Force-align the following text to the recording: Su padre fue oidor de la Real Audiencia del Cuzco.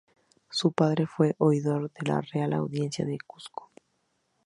Su 0.49 0.71
padre 0.71 1.05
fue 1.05 1.35
oidor 1.37 1.91
de 1.91 2.07
la 2.07 2.21
Real 2.21 2.53
Audiencia 2.53 3.05
del 3.05 3.21
Cuzco. 3.23 3.69